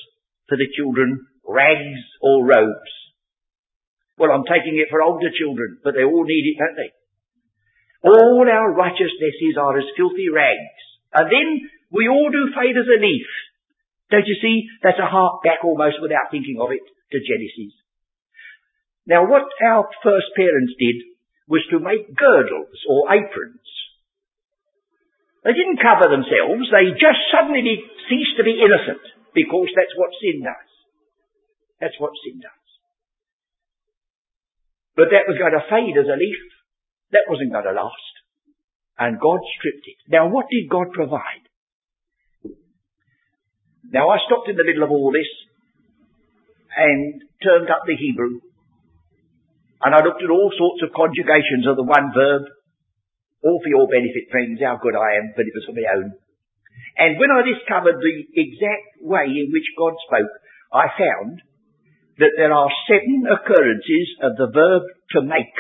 for 0.47 0.55
the 0.55 0.71
children, 0.75 1.27
rags 1.43 2.03
or 2.21 2.45
robes. 2.45 2.93
Well, 4.17 4.31
I'm 4.31 4.47
taking 4.49 4.79
it 4.79 4.89
for 4.89 5.01
older 5.01 5.29
children, 5.29 5.77
but 5.83 5.93
they 5.93 6.03
all 6.03 6.25
need 6.25 6.45
it, 6.49 6.57
don't 6.57 6.77
they? 6.79 6.91
All 8.07 8.45
our 8.49 8.73
righteousnesses 8.73 9.59
are 9.59 9.77
as 9.77 9.95
filthy 9.95 10.29
rags. 10.33 10.81
And 11.13 11.27
then 11.29 11.69
we 11.91 12.07
all 12.07 12.29
do 12.31 12.53
fade 12.55 12.77
as 12.77 12.89
a 12.89 12.99
leaf. 12.99 13.29
Don't 14.09 14.25
you 14.25 14.37
see? 14.41 14.67
That's 14.81 14.99
a 14.99 15.09
hark 15.11 15.43
back 15.43 15.63
almost 15.63 16.01
without 16.01 16.31
thinking 16.31 16.57
of 16.59 16.71
it 16.71 16.83
to 17.11 17.19
Genesis. 17.19 17.75
Now 19.05 19.27
what 19.27 19.47
our 19.63 19.87
first 20.03 20.27
parents 20.35 20.73
did 20.79 20.95
was 21.47 21.63
to 21.71 21.79
make 21.79 22.15
girdles 22.15 22.75
or 22.89 23.07
aprons. 23.13 23.63
They 25.43 25.53
didn't 25.53 25.83
cover 25.83 26.09
themselves, 26.09 26.69
they 26.71 26.93
just 26.97 27.21
suddenly 27.29 27.81
ceased 28.09 28.35
to 28.37 28.43
be 28.43 28.57
innocent 28.57 29.03
because 29.33 29.69
that's 29.75 29.93
what 29.95 30.15
sin 30.17 30.43
does. 30.43 30.69
That's 31.79 31.97
what 31.99 32.15
sin 32.25 32.41
does. 32.41 32.65
But 34.97 35.13
that 35.13 35.29
was 35.29 35.37
going 35.37 35.53
to 35.53 35.69
fade 35.69 35.93
as 35.93 36.09
a 36.09 36.17
leaf. 36.17 36.41
That 37.13 37.29
wasn't 37.29 37.53
going 37.53 37.69
to 37.69 37.77
last. 37.77 38.13
And 38.97 39.21
God 39.21 39.39
stripped 39.57 39.85
it. 39.85 40.01
Now 40.09 40.27
what 40.27 40.49
did 40.49 40.67
God 40.67 40.89
provide? 40.91 41.45
Now 43.93 44.09
I 44.09 44.17
stopped 44.25 44.49
in 44.49 44.57
the 44.57 44.65
middle 44.65 44.83
of 44.83 44.91
all 44.91 45.13
this 45.13 45.29
and 46.75 47.21
turned 47.45 47.69
up 47.69 47.85
the 47.85 47.95
Hebrew 47.95 48.41
and 49.83 49.93
I 49.93 50.01
looked 50.01 50.23
at 50.23 50.33
all 50.33 50.51
sorts 50.57 50.81
of 50.81 50.95
conjugations 50.95 51.69
of 51.69 51.77
the 51.77 51.85
one 51.85 52.09
verb, 52.09 52.49
all 53.43 53.59
for 53.61 53.69
your 53.69 53.87
benefit, 53.87 54.31
friends, 54.31 54.59
how 54.61 54.79
good 54.81 54.95
I 54.95 55.21
am, 55.21 55.33
but 55.35 55.45
it 55.45 55.53
was 55.53 55.65
for 55.65 55.77
my 55.77 55.87
own. 55.93 56.17
And 56.97 57.19
when 57.21 57.29
I 57.29 57.45
discovered 57.45 58.01
the 58.01 58.15
exact 58.33 59.01
way 59.01 59.29
in 59.29 59.53
which 59.53 59.69
God 59.77 59.93
spoke, 60.01 60.33
I 60.73 60.89
found 60.97 61.41
that 62.17 62.33
there 62.35 62.53
are 62.53 62.69
seven 62.89 63.29
occurrences 63.29 64.07
of 64.21 64.37
the 64.37 64.49
verb 64.49 64.83
to 65.13 65.21
make 65.21 65.53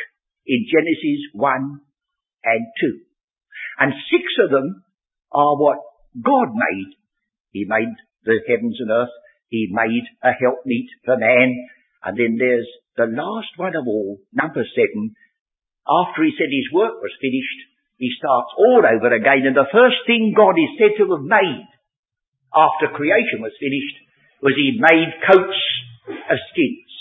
in 0.45 0.65
Genesis 0.65 1.21
1 1.33 1.81
and 2.43 2.63
2. 2.81 2.99
And 3.79 3.93
six 4.09 4.25
of 4.43 4.49
them 4.49 4.83
are 5.31 5.55
what 5.57 5.77
God 6.17 6.49
made. 6.55 6.97
He 7.51 7.65
made 7.67 7.93
the 8.25 8.41
heavens 8.47 8.77
and 8.79 8.89
earth. 8.89 9.13
He 9.49 9.69
made 9.69 10.03
a 10.23 10.33
helpmeet 10.33 10.89
for 11.05 11.17
man. 11.17 11.53
And 12.03 12.17
then 12.17 12.37
there's 12.39 12.67
the 12.97 13.05
last 13.05 13.53
one 13.57 13.75
of 13.75 13.85
all, 13.85 14.17
number 14.33 14.65
seven, 14.65 15.13
after 15.87 16.23
he 16.23 16.35
said 16.35 16.51
his 16.51 16.69
work 16.75 16.99
was 16.99 17.23
finished, 17.23 17.59
he 17.97 18.13
starts 18.13 18.51
all 18.59 18.83
over 18.85 19.09
again, 19.09 19.47
and 19.47 19.57
the 19.57 19.71
first 19.73 20.03
thing 20.05 20.35
God 20.37 20.53
is 20.59 20.77
said 20.77 20.93
to 21.01 21.17
have 21.17 21.25
made 21.25 21.65
after 22.53 22.93
creation 22.93 23.41
was 23.41 23.55
finished 23.57 23.97
was 24.41 24.53
he 24.53 24.77
made 24.77 25.09
coats 25.25 25.61
of 26.07 26.37
skins. 26.53 26.91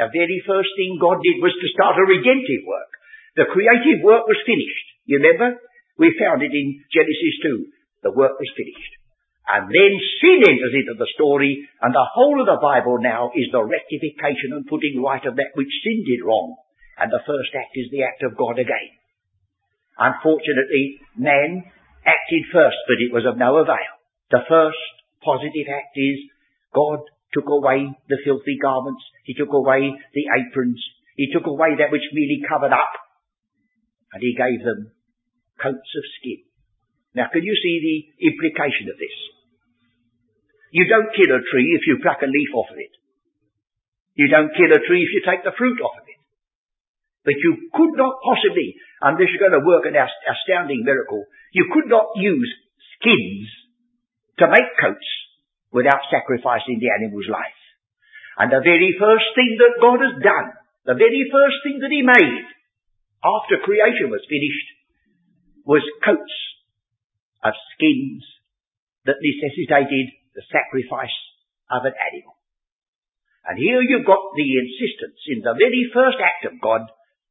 The 0.00 0.08
very 0.08 0.40
first 0.48 0.72
thing 0.74 0.96
God 0.96 1.20
did 1.20 1.44
was 1.44 1.52
to 1.52 1.74
start 1.76 2.00
a 2.00 2.08
redemptive 2.08 2.64
work. 2.64 2.92
The 3.36 3.52
creative 3.52 4.00
work 4.00 4.24
was 4.24 4.40
finished. 4.48 4.86
You 5.04 5.20
remember? 5.20 5.60
We 6.00 6.16
found 6.16 6.40
it 6.40 6.52
in 6.52 6.80
Genesis 6.88 7.36
2. 7.44 8.08
The 8.08 8.16
work 8.16 8.40
was 8.40 8.50
finished. 8.56 8.92
And 9.46 9.68
then 9.68 9.92
sin 10.22 10.40
enters 10.48 10.72
into 10.72 10.96
the 10.96 11.10
story, 11.12 11.68
and 11.82 11.92
the 11.92 12.08
whole 12.14 12.40
of 12.40 12.48
the 12.48 12.62
Bible 12.62 13.02
now 13.02 13.30
is 13.34 13.52
the 13.52 13.60
rectification 13.60 14.56
and 14.56 14.64
putting 14.66 15.02
right 15.02 15.22
of 15.26 15.36
that 15.36 15.52
which 15.54 15.70
sin 15.84 16.06
did 16.06 16.24
wrong. 16.24 16.56
And 17.02 17.10
the 17.10 17.26
first 17.26 17.50
act 17.58 17.74
is 17.74 17.90
the 17.90 18.06
act 18.06 18.22
of 18.22 18.38
God 18.38 18.62
again. 18.62 18.94
Unfortunately, 19.98 21.02
man 21.18 21.66
acted 22.06 22.46
first, 22.54 22.78
but 22.86 23.02
it 23.02 23.10
was 23.10 23.26
of 23.26 23.34
no 23.34 23.58
avail. 23.58 23.90
The 24.30 24.46
first 24.46 24.78
positive 25.18 25.66
act 25.66 25.98
is 25.98 26.30
God 26.70 27.02
took 27.34 27.50
away 27.50 27.90
the 28.06 28.22
filthy 28.22 28.54
garments, 28.54 29.02
He 29.26 29.34
took 29.34 29.50
away 29.50 29.90
the 30.14 30.26
aprons, 30.30 30.78
He 31.18 31.26
took 31.34 31.50
away 31.50 31.74
that 31.74 31.90
which 31.90 32.06
merely 32.14 32.38
covered 32.46 32.70
up, 32.70 32.94
and 34.14 34.22
He 34.22 34.38
gave 34.38 34.62
them 34.62 34.94
coats 35.58 35.90
of 35.98 36.04
skin. 36.22 36.46
Now 37.18 37.34
can 37.34 37.42
you 37.42 37.58
see 37.58 37.76
the 37.82 38.30
implication 38.30 38.94
of 38.94 38.96
this? 39.02 39.18
You 40.70 40.86
don't 40.86 41.10
kill 41.18 41.34
a 41.34 41.42
tree 41.50 41.74
if 41.74 41.82
you 41.90 41.98
pluck 41.98 42.22
a 42.22 42.30
leaf 42.30 42.54
off 42.54 42.70
of 42.70 42.78
it. 42.78 42.94
You 44.14 44.28
don't 44.30 44.54
kill 44.54 44.70
a 44.70 44.86
tree 44.86 45.02
if 45.02 45.10
you 45.12 45.20
take 45.26 45.42
the 45.42 45.56
fruit 45.58 45.82
off. 45.82 45.91
But 47.24 47.38
you 47.38 47.70
could 47.70 47.94
not 47.94 48.18
possibly, 48.22 48.74
unless 49.00 49.30
you're 49.30 49.46
going 49.46 49.58
to 49.58 49.66
work 49.66 49.86
an 49.86 49.94
astounding 49.94 50.82
miracle, 50.82 51.22
you 51.54 51.70
could 51.70 51.86
not 51.86 52.18
use 52.18 52.50
skins 52.98 53.46
to 54.42 54.50
make 54.50 54.74
coats 54.80 55.06
without 55.70 56.02
sacrificing 56.10 56.82
the 56.82 56.90
animal's 56.90 57.30
life. 57.30 57.62
And 58.38 58.50
the 58.50 58.64
very 58.64 58.96
first 58.98 59.28
thing 59.38 59.54
that 59.60 59.78
God 59.78 60.02
has 60.02 60.18
done, 60.18 60.48
the 60.82 60.98
very 60.98 61.30
first 61.30 61.62
thing 61.62 61.78
that 61.78 61.94
He 61.94 62.02
made 62.02 62.46
after 63.22 63.62
creation 63.62 64.10
was 64.10 64.26
finished, 64.26 64.68
was 65.62 65.84
coats 66.02 66.36
of 67.46 67.54
skins 67.74 68.26
that 69.06 69.22
necessitated 69.22 70.10
the 70.34 70.42
sacrifice 70.50 71.14
of 71.70 71.86
an 71.86 71.94
animal. 71.94 72.34
And 73.46 73.58
here 73.58 73.82
you've 73.82 74.06
got 74.06 74.34
the 74.34 74.48
insistence 74.58 75.18
in 75.30 75.42
the 75.42 75.54
very 75.54 75.86
first 75.94 76.18
act 76.18 76.50
of 76.50 76.58
God 76.62 76.86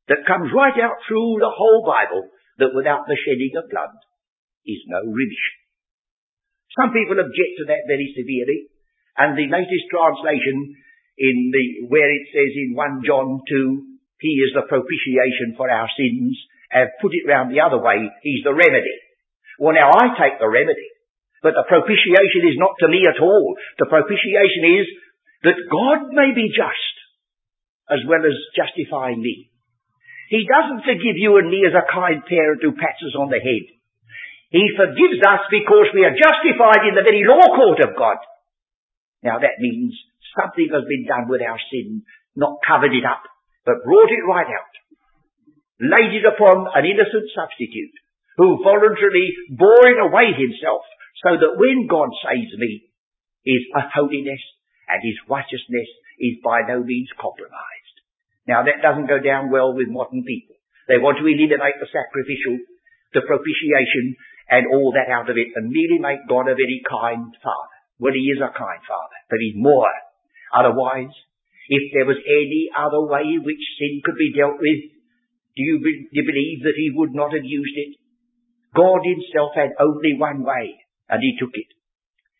that 0.07 0.25
comes 0.25 0.49
right 0.55 0.77
out 0.81 0.97
through 1.05 1.37
the 1.37 1.51
whole 1.51 1.85
Bible 1.85 2.29
that 2.57 2.73
without 2.73 3.05
the 3.05 3.19
shedding 3.21 3.53
of 3.57 3.69
blood 3.69 3.93
is 4.65 4.81
no 4.87 5.01
remission. 5.05 5.57
Some 6.77 6.95
people 6.95 7.19
object 7.19 7.53
to 7.59 7.65
that 7.67 7.89
very 7.89 8.09
severely, 8.15 8.71
and 9.19 9.35
the 9.35 9.51
latest 9.51 9.85
translation 9.91 10.77
in 11.19 11.51
the, 11.51 11.91
where 11.91 12.09
it 12.09 12.25
says 12.31 12.51
in 12.55 12.73
1 12.73 13.03
John 13.03 13.43
2, 13.43 14.23
He 14.23 14.39
is 14.39 14.55
the 14.55 14.65
propitiation 14.65 15.53
for 15.59 15.67
our 15.69 15.89
sins, 15.93 16.37
have 16.71 16.95
put 17.03 17.11
it 17.11 17.27
round 17.27 17.51
the 17.51 17.59
other 17.59 17.77
way, 17.77 18.07
He's 18.23 18.43
the 18.47 18.55
remedy. 18.55 18.97
Well 19.59 19.75
now 19.75 19.91
I 19.91 20.15
take 20.15 20.39
the 20.39 20.49
remedy. 20.49 20.89
But 21.43 21.57
the 21.57 21.65
propitiation 21.67 22.49
is 22.49 22.57
not 22.57 22.77
to 22.79 22.87
me 22.87 23.05
at 23.09 23.21
all. 23.21 23.57
The 23.81 23.89
propitiation 23.89 24.81
is 24.81 24.87
that 25.43 25.69
God 25.69 26.13
may 26.13 26.33
be 26.33 26.53
just 26.53 26.95
as 27.89 27.99
well 28.07 28.21
as 28.23 28.37
justifying 28.55 29.19
me. 29.19 29.50
He 30.31 30.47
doesn't 30.47 30.87
forgive 30.87 31.19
you 31.19 31.35
and 31.43 31.51
me 31.51 31.67
as 31.67 31.75
a 31.75 31.83
kind 31.91 32.23
parent 32.23 32.63
who 32.63 32.71
pats 32.71 33.03
us 33.03 33.19
on 33.19 33.27
the 33.27 33.43
head. 33.43 33.67
He 34.47 34.71
forgives 34.79 35.19
us 35.19 35.43
because 35.51 35.91
we 35.91 36.07
are 36.07 36.15
justified 36.15 36.87
in 36.87 36.95
the 36.95 37.03
very 37.03 37.27
law 37.27 37.43
court 37.51 37.83
of 37.83 37.99
God. 37.99 38.15
Now 39.27 39.43
that 39.43 39.59
means 39.59 39.91
something 40.39 40.71
has 40.71 40.87
been 40.87 41.03
done 41.03 41.27
with 41.27 41.43
our 41.43 41.59
sin, 41.67 42.07
not 42.39 42.63
covered 42.63 42.95
it 42.95 43.03
up, 43.03 43.27
but 43.67 43.83
brought 43.83 44.07
it 44.07 44.23
right 44.23 44.47
out. 44.47 44.73
Laid 45.83 46.15
it 46.15 46.23
upon 46.23 46.71
an 46.79 46.87
innocent 46.87 47.27
substitute 47.35 47.91
who 48.39 48.63
voluntarily 48.63 49.35
bore 49.51 49.83
it 49.91 49.99
away 49.99 50.31
himself 50.31 50.87
so 51.27 51.35
that 51.35 51.59
when 51.59 51.91
God 51.91 52.09
saves 52.23 52.55
me, 52.55 52.87
His 53.43 53.67
holiness 53.75 54.41
and 54.87 55.03
His 55.03 55.19
righteousness 55.27 55.91
is 56.23 56.39
by 56.39 56.63
no 56.63 56.79
means 56.83 57.09
compromised. 57.19 57.80
Now 58.47 58.63
that 58.63 58.81
doesn't 58.81 59.11
go 59.11 59.19
down 59.19 59.51
well 59.51 59.73
with 59.73 59.89
modern 59.89 60.23
people. 60.23 60.55
They 60.87 60.97
want 60.97 61.21
to 61.21 61.27
eliminate 61.27 61.77
the 61.77 61.89
sacrificial, 61.89 62.57
the 63.13 63.23
propitiation, 63.23 64.17
and 64.49 64.67
all 64.67 64.91
that 64.97 65.13
out 65.13 65.29
of 65.29 65.37
it, 65.37 65.53
and 65.55 65.71
merely 65.71 66.01
make 66.01 66.27
God 66.27 66.49
a 66.49 66.57
very 66.57 66.81
kind 66.83 67.31
Father. 67.39 67.77
Well, 68.01 68.17
He 68.17 68.27
is 68.33 68.41
a 68.41 68.51
kind 68.51 68.81
Father, 68.83 69.19
but 69.29 69.39
He's 69.39 69.55
more. 69.55 69.93
Otherwise, 70.51 71.13
if 71.69 71.93
there 71.93 72.09
was 72.09 72.19
any 72.25 72.67
other 72.75 73.05
way 73.07 73.39
in 73.39 73.45
which 73.45 73.61
sin 73.79 74.01
could 74.03 74.17
be 74.19 74.35
dealt 74.35 74.59
with, 74.59 74.81
do 75.55 75.61
you, 75.63 75.79
be, 75.79 76.09
do 76.11 76.15
you 76.19 76.25
believe 76.25 76.59
that 76.65 76.75
He 76.75 76.91
would 76.91 77.13
not 77.13 77.31
have 77.31 77.45
used 77.45 77.77
it? 77.77 77.95
God 78.75 79.05
Himself 79.05 79.55
had 79.55 79.77
only 79.79 80.17
one 80.17 80.43
way, 80.43 80.81
and 81.11 81.19
he 81.21 81.35
took 81.37 81.53
it. 81.53 81.67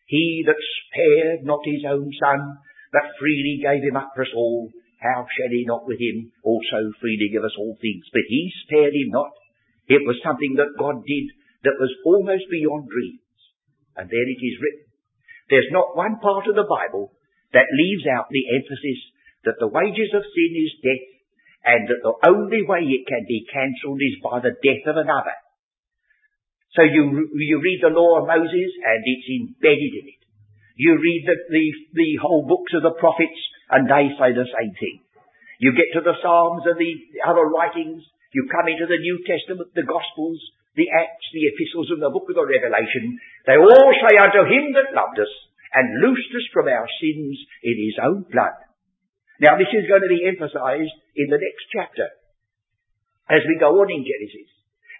He 0.08 0.42
that 0.46 0.56
spared 0.56 1.44
not 1.44 1.60
his 1.64 1.84
own 1.88 2.10
son, 2.16 2.58
but 2.92 3.16
freely 3.20 3.60
gave 3.62 3.84
him 3.84 3.96
up 3.96 4.12
for 4.16 4.22
us 4.22 4.34
all, 4.34 4.72
how 5.02 5.26
shall 5.26 5.50
he 5.50 5.66
not 5.66 5.82
with 5.84 5.98
him 5.98 6.30
also 6.46 6.94
freely 7.02 7.28
give 7.34 7.42
us 7.42 7.58
all 7.58 7.74
things? 7.82 8.06
But 8.14 8.22
he 8.30 8.54
spared 8.62 8.94
him 8.94 9.10
not. 9.10 9.34
It 9.90 10.06
was 10.06 10.22
something 10.22 10.54
that 10.62 10.78
God 10.78 11.02
did 11.02 11.26
that 11.66 11.82
was 11.82 11.90
almost 12.06 12.46
beyond 12.46 12.86
dreams. 12.86 13.18
And 13.98 14.06
there 14.06 14.28
it 14.30 14.40
is 14.40 14.62
written. 14.62 14.86
There's 15.50 15.74
not 15.74 15.98
one 15.98 16.22
part 16.22 16.46
of 16.46 16.54
the 16.54 16.70
Bible 16.70 17.12
that 17.52 17.74
leaves 17.74 18.06
out 18.06 18.30
the 18.30 18.46
emphasis 18.54 19.00
that 19.44 19.58
the 19.58 19.68
wages 19.68 20.14
of 20.14 20.22
sin 20.22 20.52
is 20.54 20.80
death 20.80 21.06
and 21.66 21.82
that 21.90 22.02
the 22.02 22.16
only 22.26 22.62
way 22.62 22.86
it 22.86 23.06
can 23.10 23.26
be 23.26 23.46
cancelled 23.50 24.00
is 24.00 24.22
by 24.22 24.38
the 24.38 24.54
death 24.62 24.86
of 24.86 24.96
another. 24.96 25.34
So 26.74 26.82
you, 26.82 27.28
you 27.36 27.60
read 27.60 27.82
the 27.82 27.92
law 27.92 28.22
of 28.22 28.30
Moses 28.30 28.70
and 28.80 29.00
it's 29.04 29.28
embedded 29.28 29.92
in 29.92 30.06
it. 30.08 30.22
You 30.78 30.96
read 30.96 31.22
the, 31.28 31.36
the, 31.52 31.64
the 31.92 32.10
whole 32.22 32.48
books 32.48 32.72
of 32.72 32.82
the 32.82 32.96
prophets 32.96 33.38
and 33.72 33.88
they 33.88 34.12
say 34.20 34.36
the 34.36 34.46
same 34.46 34.72
thing. 34.76 35.00
You 35.58 35.72
get 35.72 35.96
to 35.96 36.04
the 36.04 36.18
Psalms 36.20 36.68
and 36.68 36.76
the 36.76 36.92
other 37.24 37.48
writings, 37.48 38.04
you 38.36 38.44
come 38.52 38.68
into 38.68 38.84
the 38.84 39.00
New 39.00 39.24
Testament, 39.24 39.72
the 39.72 39.88
Gospels, 39.88 40.40
the 40.76 40.88
Acts, 40.92 41.28
the 41.32 41.48
Epistles, 41.52 41.92
and 41.92 42.00
the 42.00 42.12
book 42.12 42.28
of 42.28 42.36
the 42.36 42.44
Revelation, 42.44 43.16
they 43.48 43.56
all 43.56 43.90
say 43.96 44.14
unto 44.20 44.44
him 44.48 44.72
that 44.76 44.96
loved 44.96 45.20
us 45.20 45.32
and 45.72 46.04
loosed 46.04 46.32
us 46.36 46.46
from 46.52 46.68
our 46.68 46.88
sins 47.00 47.36
in 47.64 47.76
his 47.80 47.96
own 48.00 48.24
blood. 48.28 48.56
Now 49.40 49.56
this 49.56 49.72
is 49.72 49.88
going 49.88 50.04
to 50.04 50.12
be 50.12 50.28
emphasized 50.28 50.96
in 51.16 51.32
the 51.32 51.40
next 51.40 51.64
chapter 51.72 52.08
as 53.28 53.42
we 53.48 53.60
go 53.60 53.72
on 53.80 53.88
in 53.88 54.04
Genesis. 54.04 54.48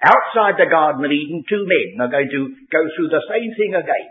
Outside 0.02 0.58
the 0.58 0.66
Garden 0.66 1.04
of 1.04 1.12
Eden, 1.12 1.44
two 1.46 1.62
men 1.62 2.00
are 2.02 2.10
going 2.10 2.32
to 2.32 2.42
go 2.72 2.82
through 2.96 3.12
the 3.12 3.22
same 3.30 3.54
thing 3.54 3.76
again. 3.76 4.10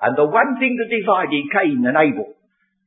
And 0.00 0.16
the 0.16 0.24
one 0.24 0.56
thing 0.56 0.80
that 0.80 0.88
divided 0.88 1.52
Cain 1.52 1.84
and 1.84 1.98
Abel 1.98 2.39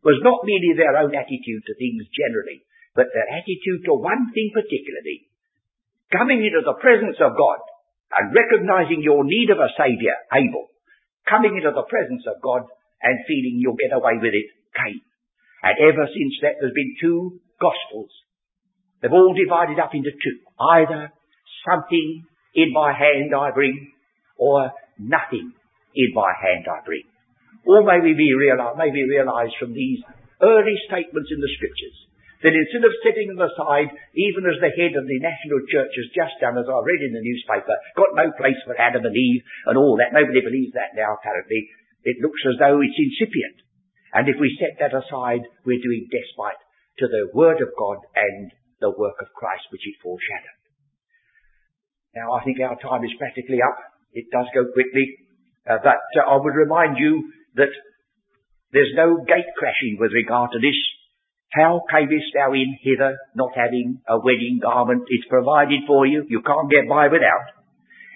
was 0.03 0.19
not 0.21 0.43
merely 0.43 0.75
their 0.75 0.99
own 0.99 1.15
attitude 1.15 1.63
to 1.65 1.79
things 1.79 2.03
generally, 2.11 2.63
but 2.95 3.07
their 3.15 3.27
attitude 3.31 3.87
to 3.87 3.95
one 3.95 4.31
thing 4.35 4.51
particularly. 4.51 5.27
Coming 6.11 6.43
into 6.43 6.61
the 6.61 6.77
presence 6.77 7.17
of 7.23 7.39
God 7.39 7.59
and 8.13 8.35
recognizing 8.35 9.01
your 9.01 9.23
need 9.23 9.49
of 9.49 9.57
a 9.57 9.73
Saviour, 9.73 10.13
Abel. 10.29 10.69
Coming 11.25 11.57
into 11.57 11.71
the 11.71 11.87
presence 11.87 12.27
of 12.27 12.43
God 12.43 12.67
and 13.01 13.25
feeling 13.25 13.57
you'll 13.57 13.79
get 13.79 13.95
away 13.95 14.19
with 14.19 14.35
it, 14.35 14.47
Cain. 14.75 15.01
And 15.63 15.75
ever 15.79 16.05
since 16.11 16.35
that 16.43 16.59
there's 16.59 16.75
been 16.75 16.99
two 16.99 17.39
Gospels. 17.63 18.11
They've 19.01 19.11
all 19.11 19.33
divided 19.33 19.79
up 19.79 19.95
into 19.95 20.11
two. 20.11 20.37
Either 20.59 21.11
something 21.63 22.23
in 22.55 22.73
my 22.73 22.91
hand 22.91 23.31
I 23.35 23.51
bring, 23.51 23.91
or 24.37 24.71
nothing 24.99 25.53
in 25.95 26.09
my 26.13 26.31
hand 26.35 26.65
I 26.67 26.83
bring. 26.85 27.03
Or 27.63 27.83
maybe 27.83 28.11
we 28.11 28.35
realize, 28.35 28.75
maybe 28.75 29.07
realize 29.07 29.51
from 29.59 29.71
these 29.71 30.03
early 30.43 30.75
statements 30.87 31.31
in 31.31 31.39
the 31.39 31.53
scriptures 31.55 31.97
that 32.43 32.51
instead 32.51 32.83
of 32.83 32.91
setting 32.99 33.31
them 33.31 33.39
aside, 33.39 33.87
even 34.19 34.43
as 34.43 34.59
the 34.59 34.75
head 34.75 34.99
of 34.99 35.07
the 35.07 35.19
national 35.23 35.63
church 35.71 35.95
has 35.95 36.11
just 36.11 36.35
done, 36.43 36.59
as 36.59 36.67
I 36.67 36.75
read 36.83 37.07
in 37.07 37.15
the 37.15 37.23
newspaper, 37.23 37.71
got 37.95 38.19
no 38.19 38.27
place 38.35 38.59
for 38.67 38.75
Adam 38.75 39.07
and 39.07 39.15
Eve 39.15 39.47
and 39.71 39.79
all 39.79 39.95
that. 39.95 40.11
Nobody 40.11 40.43
believes 40.43 40.75
that 40.75 40.91
now 40.91 41.15
apparently. 41.15 41.71
It 42.03 42.19
looks 42.19 42.43
as 42.43 42.59
though 42.59 42.83
it's 42.83 42.99
incipient. 42.99 43.63
And 44.11 44.27
if 44.27 44.35
we 44.43 44.59
set 44.59 44.75
that 44.83 44.91
aside, 44.91 45.47
we're 45.63 45.79
doing 45.79 46.11
despite 46.11 46.59
to 46.99 47.07
the 47.07 47.31
Word 47.31 47.63
of 47.63 47.71
God 47.79 48.03
and 48.11 48.51
the 48.83 48.91
work 48.91 49.15
of 49.23 49.31
Christ 49.31 49.71
which 49.71 49.87
it 49.87 49.95
foreshadowed. 50.03 50.59
Now 52.11 52.35
I 52.35 52.43
think 52.43 52.59
our 52.59 52.75
time 52.75 53.07
is 53.07 53.15
practically 53.15 53.63
up. 53.63 53.79
It 54.11 54.27
does 54.29 54.51
go 54.53 54.67
quickly. 54.75 55.31
Uh, 55.63 55.79
but 55.79 56.03
uh, 56.19 56.27
I 56.27 56.35
would 56.37 56.59
remind 56.59 56.99
you 56.99 57.31
that 57.55 57.73
there's 58.71 58.93
no 58.97 59.21
gate 59.21 59.53
crashing 59.57 59.97
with 59.99 60.11
regard 60.11 60.51
to 60.53 60.59
this. 60.59 60.77
How 61.53 61.85
camest 61.85 62.33
thou 62.33 62.53
in 62.53 62.73
hither, 62.81 63.13
not 63.37 63.53
having 63.53 64.01
a 64.09 64.17
wedding 64.17 64.57
garment? 64.57 65.05
It's 65.07 65.29
provided 65.29 65.85
for 65.85 66.07
you. 66.07 66.25
You 66.27 66.41
can't 66.41 66.71
get 66.71 66.89
by 66.89 67.07
without. 67.13 67.53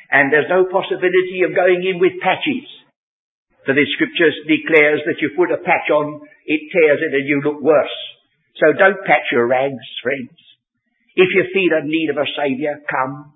And 0.09 0.33
there's 0.33 0.49
no 0.49 0.65
possibility 0.65 1.45
of 1.45 1.53
going 1.53 1.85
in 1.85 2.01
with 2.01 2.17
patches. 2.23 2.65
For 3.67 3.77
the 3.77 3.85
scripture 3.93 4.33
declares 4.47 5.05
that 5.05 5.21
you 5.21 5.35
put 5.37 5.53
a 5.53 5.61
patch 5.61 5.91
on, 5.93 6.23
it 6.47 6.61
tears 6.73 7.03
it 7.03 7.13
and 7.13 7.27
you 7.27 7.43
look 7.43 7.61
worse. 7.61 7.97
So 8.57 8.73
don't 8.73 9.05
patch 9.05 9.29
your 9.29 9.45
rags, 9.45 9.85
friends. 10.01 10.33
If 11.13 11.29
you 11.35 11.45
feel 11.53 11.77
in 11.77 11.91
need 11.91 12.09
of 12.09 12.17
a 12.17 12.25
saviour, 12.33 12.81
come. 12.89 13.33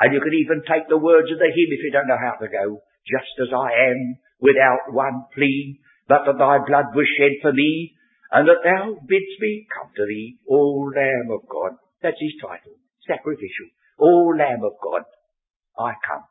And 0.00 0.10
you 0.10 0.18
can 0.18 0.34
even 0.34 0.66
take 0.66 0.88
the 0.88 0.98
words 0.98 1.30
of 1.30 1.38
the 1.38 1.52
hymn 1.52 1.70
if 1.70 1.84
you 1.84 1.92
don't 1.92 2.08
know 2.10 2.18
how 2.18 2.34
to 2.42 2.48
go. 2.50 2.82
Just 3.06 3.32
as 3.40 3.52
I 3.52 3.90
am, 3.90 4.16
without 4.40 4.92
one 4.92 5.26
plea, 5.34 5.80
but 6.08 6.24
that 6.26 6.38
thy 6.38 6.58
blood 6.66 6.94
was 6.94 7.06
shed 7.16 7.40
for 7.40 7.52
me, 7.52 7.94
and 8.32 8.48
that 8.48 8.64
thou 8.64 8.94
bidst 9.06 9.40
me 9.40 9.66
come 9.72 9.90
to 9.96 10.06
thee, 10.06 10.38
O 10.48 10.90
Lamb 10.94 11.30
of 11.30 11.48
God. 11.48 11.76
That's 12.02 12.20
his 12.20 12.34
title. 12.40 12.76
Sacrificial. 13.06 13.68
O 13.98 14.34
Lamb 14.36 14.64
of 14.64 14.72
God, 14.82 15.04
I 15.78 15.92
come. 16.06 16.24